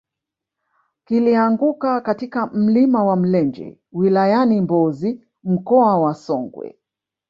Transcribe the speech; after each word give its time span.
kilianguka 1.05 2.01
katika 2.01 2.47
mlima 2.47 3.03
wa 3.03 3.15
mlenje 3.15 3.79
wilayani 3.91 4.61
mbozi 4.61 5.21
mkoa 5.43 5.99
wa 6.01 6.13
songwe 6.13 6.75